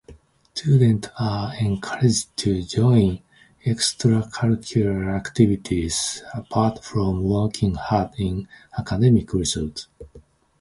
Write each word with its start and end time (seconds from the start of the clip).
Students 0.55 1.09
are 1.19 1.53
encouraged 1.57 2.35
to 2.37 2.63
join 2.63 3.19
extracurricular 3.67 5.15
activities 5.15 6.23
apart 6.33 6.83
from 6.83 7.21
working 7.23 7.75
hard 7.75 8.09
in 8.17 8.47
academic 8.75 9.31
results. 9.31 9.89